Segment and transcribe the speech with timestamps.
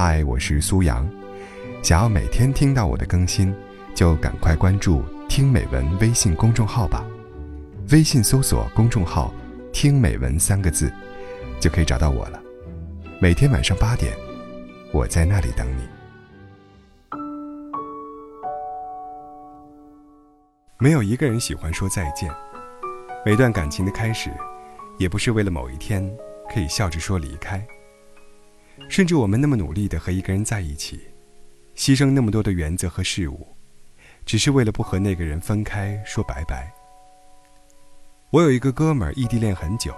[0.00, 1.04] 嗨，我是苏阳。
[1.82, 3.52] 想要每天听到我的更新，
[3.96, 7.04] 就赶快关注“听美文”微信公众号吧。
[7.90, 9.34] 微信搜索公众号
[9.74, 10.88] “听美文”三个字，
[11.58, 12.40] 就可以找到我了。
[13.20, 14.16] 每天晚上八点，
[14.92, 15.82] 我在那里等你。
[20.78, 22.32] 没有一个人喜欢说再见。
[23.26, 24.30] 每段感情的开始，
[24.96, 26.08] 也不是为了某一天
[26.54, 27.60] 可以笑着说离开。
[28.88, 31.00] 甚至我们那么努力的和一个人在一起，
[31.76, 33.46] 牺牲那么多的原则和事物，
[34.24, 36.72] 只是为了不和那个人分开说拜拜。
[38.30, 39.94] 我有一个哥们儿，异地恋很久，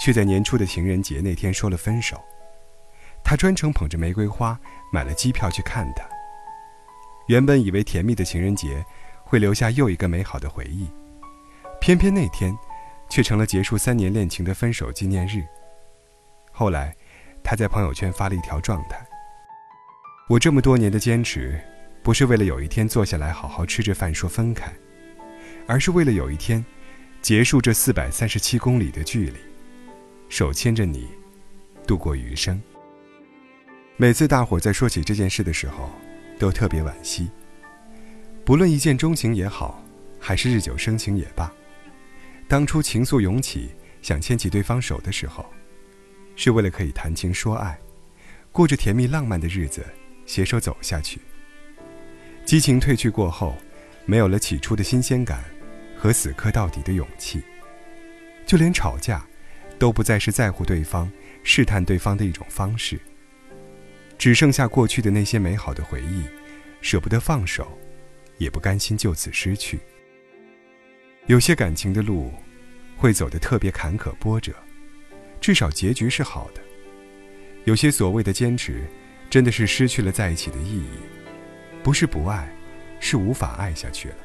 [0.00, 2.20] 却在年初的情人节那天说了分手。
[3.22, 4.58] 他专程捧着玫瑰花
[4.92, 6.04] 买了机票去看他。
[7.28, 8.84] 原本以为甜蜜的情人节
[9.22, 10.88] 会留下又一个美好的回忆，
[11.80, 12.54] 偏偏那天
[13.08, 15.44] 却成了结束三年恋情的分手纪念日。
[16.50, 16.94] 后来。
[17.44, 18.98] 他在朋友圈发了一条状态
[20.28, 21.60] ：“我这么多年的坚持，
[22.02, 24.72] 不是为了有一天坐下来好好吃着饭说分开，
[25.66, 26.64] 而是为了有一天，
[27.20, 29.36] 结束这四百三十七公里的距离，
[30.30, 31.06] 手牵着你，
[31.86, 32.60] 度过余生。”
[33.98, 35.90] 每次大伙在说起这件事的时候，
[36.38, 37.30] 都特别惋惜。
[38.42, 39.84] 不论一见钟情也好，
[40.18, 41.52] 还是日久生情也罢，
[42.48, 45.44] 当初情愫涌起，想牵起对方手的时候。
[46.36, 47.78] 是为了可以谈情说爱，
[48.50, 49.84] 过着甜蜜浪漫的日子，
[50.26, 51.20] 携手走下去。
[52.44, 53.56] 激情褪去过后，
[54.04, 55.42] 没有了起初的新鲜感
[55.96, 57.42] 和死磕到底的勇气，
[58.44, 59.24] 就连吵架，
[59.78, 61.10] 都不再是在乎对方、
[61.42, 63.00] 试探对方的一种方式。
[64.18, 66.22] 只剩下过去的那些美好的回忆，
[66.80, 67.76] 舍不得放手，
[68.38, 69.78] 也不甘心就此失去。
[71.26, 72.30] 有些感情的路，
[72.96, 74.54] 会走得特别坎坷波折。
[75.44, 76.62] 至少结局是好的。
[77.64, 78.82] 有些所谓的坚持，
[79.28, 80.88] 真的是失去了在一起的意义，
[81.82, 82.50] 不是不爱，
[82.98, 84.16] 是无法爱下去了。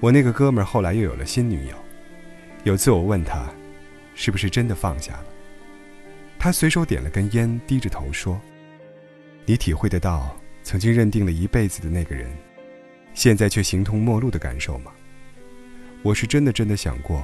[0.00, 1.76] 我那个哥们儿后来又有了新女友，
[2.64, 3.44] 有次我问他，
[4.14, 5.26] 是不是真的放下了？
[6.38, 8.40] 他随手点了根烟，低着头说
[9.44, 12.34] ：“你体会得到曾经认定了一辈子的那个人，
[13.12, 14.90] 现在却形同陌路的感受吗？
[16.00, 17.22] 我是真的真的想过，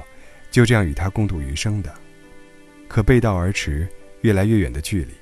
[0.51, 1.91] 就这样与他共度余生的。”
[2.87, 3.87] 可背道而驰，
[4.21, 5.13] 越来越远的距离，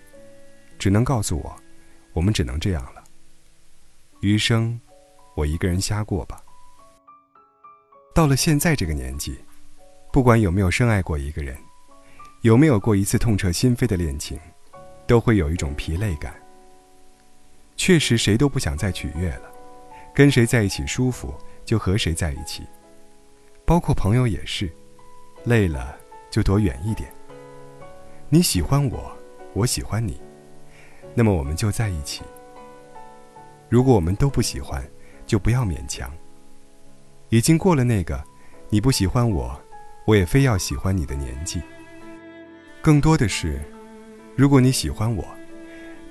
[0.78, 1.56] 只能告诉我，
[2.14, 3.04] 我们只能这样了。
[4.20, 4.80] 余生，
[5.36, 6.42] 我一个人瞎过吧。
[8.14, 9.38] 到了现在这个年纪，
[10.12, 11.58] 不管有没有深爱过一个人，
[12.42, 14.38] 有没有过一次痛彻心扉的恋情，
[15.08, 16.36] 都会有一种疲累感。
[17.78, 19.50] 确实，谁都不想再取悦了，
[20.14, 21.34] 跟谁在一起舒服
[21.64, 22.64] 就和谁在一起，
[23.66, 24.70] 包括朋友也是，
[25.46, 25.98] 累了
[26.30, 27.12] 就躲远一点。
[28.34, 29.12] 你喜欢我，
[29.54, 30.18] 我喜欢你，
[31.14, 32.22] 那么我们就在一起。
[33.68, 34.82] 如果我们都不喜欢，
[35.28, 36.10] 就不要勉强。
[37.28, 38.24] 已经过了那个
[38.70, 39.62] 你不喜欢我，
[40.08, 41.62] 我也非要喜欢你的年纪。
[42.82, 43.60] 更多的是，
[44.38, 45.26] 如果你喜欢我，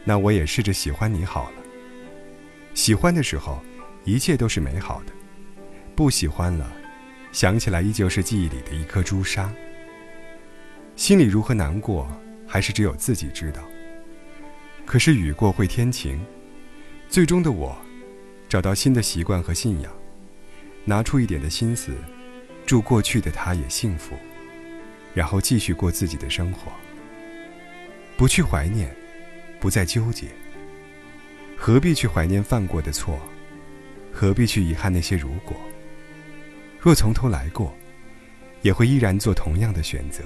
[0.04, 1.56] 那我也试着喜欢你好了。
[2.75, 3.59] 喜欢的时候，
[4.04, 5.12] 一切都是美好的；
[5.97, 6.70] 不喜欢了，
[7.32, 9.50] 想起来依旧是记忆里的一颗朱砂。
[11.00, 12.06] 心里如何难过，
[12.47, 13.62] 还是只有自己知道。
[14.84, 16.21] 可是雨过会天晴，
[17.09, 17.75] 最终的我，
[18.50, 19.91] 找到新的习惯和信仰，
[20.84, 21.94] 拿出一点的心思，
[22.66, 24.15] 祝过去的他也幸福，
[25.15, 26.71] 然后继续过自己的生活。
[28.19, 28.94] 不去怀念，
[29.59, 30.27] 不再纠结。
[31.56, 33.19] 何必去怀念犯过的错？
[34.12, 35.56] 何必去遗憾那些如果？
[36.78, 37.75] 若从头来过，
[38.60, 40.22] 也会依然做同样的选择。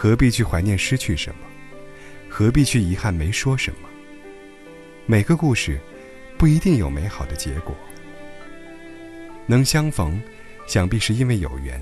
[0.00, 1.40] 何必去怀念失去什么？
[2.30, 3.88] 何必去遗憾没说什么？
[5.06, 5.76] 每个故事，
[6.38, 7.74] 不一定有美好的结果。
[9.44, 10.22] 能相逢，
[10.68, 11.80] 想必是因为有缘；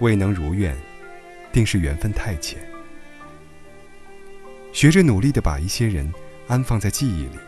[0.00, 0.76] 未能如愿，
[1.52, 2.58] 定是缘分太浅。
[4.72, 6.12] 学着努力的把一些人
[6.48, 7.38] 安放在记忆里，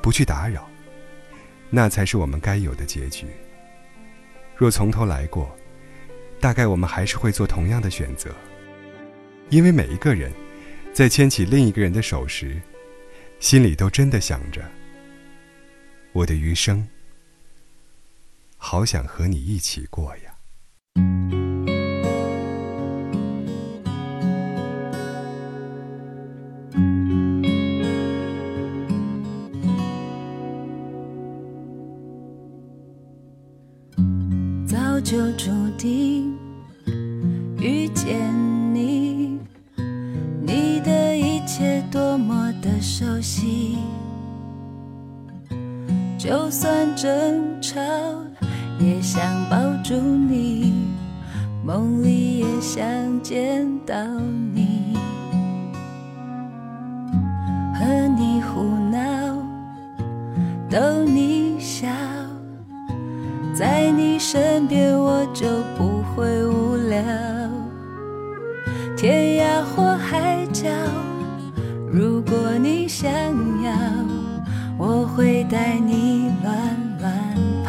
[0.00, 0.66] 不去打扰，
[1.68, 3.26] 那才是我们该有的结局。
[4.56, 5.54] 若从头来过，
[6.40, 8.34] 大概我们还是会做同样的选择。
[9.52, 10.32] 因为每一个人，
[10.94, 12.58] 在牵起另一个人的手时，
[13.38, 14.64] 心里都真的想着：
[16.12, 16.88] 我的余生，
[18.56, 20.32] 好想和你一起过呀。
[34.66, 36.34] 早就注定
[41.44, 43.76] 切多么的熟悉，
[46.16, 47.80] 就算争吵，
[48.78, 50.72] 也想抱住你，
[51.64, 52.82] 梦里也想
[53.22, 53.94] 见到
[54.54, 54.96] 你，
[57.74, 57.84] 和
[58.16, 59.36] 你胡闹，
[60.70, 61.88] 逗你笑，
[63.52, 65.46] 在你身边我就
[65.76, 67.02] 不会无聊，
[68.96, 69.91] 天涯或。
[71.92, 73.12] 如果你想
[73.62, 73.70] 要
[74.78, 76.56] 我会带你乱
[76.98, 77.61] 乱